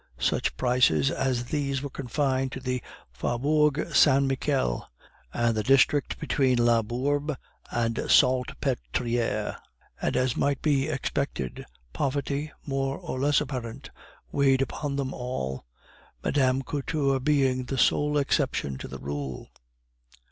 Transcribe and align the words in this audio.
Such 0.17 0.57
prices 0.57 1.11
as 1.11 1.45
these 1.45 1.83
are 1.83 1.89
confined 1.91 2.53
to 2.53 2.59
the 2.59 2.81
Faubourg 3.11 3.93
Saint 3.93 4.23
Marcel 4.23 4.89
and 5.31 5.55
the 5.55 5.61
district 5.61 6.17
between 6.19 6.57
La 6.57 6.81
Bourbe 6.81 7.37
and 7.69 7.93
the 7.93 8.09
Salpetriere; 8.09 9.57
and, 10.01 10.17
as 10.17 10.35
might 10.35 10.59
be 10.63 10.89
expected, 10.89 11.63
poverty, 11.93 12.51
more 12.65 12.97
or 12.97 13.19
less 13.19 13.41
apparent, 13.41 13.91
weighed 14.31 14.63
upon 14.63 14.95
them 14.95 15.13
all, 15.13 15.67
Mme. 16.23 16.61
Couture 16.63 17.19
being 17.19 17.65
the 17.65 17.77
sole 17.77 18.17
exception 18.17 18.79
to 18.79 18.87
the 18.87 18.97
rule. 18.97 19.51